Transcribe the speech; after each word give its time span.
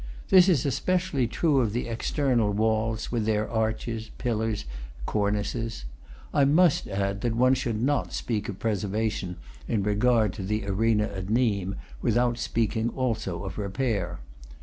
This 0.29 0.49
is 0.49 0.65
especially 0.65 1.27
true 1.27 1.59
of 1.61 1.73
the 1.73 1.87
external 1.87 2.51
walls, 2.51 3.11
with 3.11 3.27
their 3.27 3.47
arches, 3.47 4.09
pillars, 4.17 4.65
cornices. 5.05 5.85
I 6.33 6.43
must 6.43 6.87
add 6.87 7.21
that 7.21 7.35
one 7.35 7.53
should 7.53 7.79
not 7.79 8.11
speak 8.11 8.49
of 8.49 8.57
preservation, 8.57 9.35
in 9.67 9.83
regard 9.83 10.33
to 10.33 10.41
the 10.43 10.65
arena 10.65 11.03
at 11.03 11.29
Nimes, 11.29 11.75
without 12.01 12.39
speaking 12.39 12.89
also 12.89 13.43
of 13.43 13.59
repair. 13.59 14.17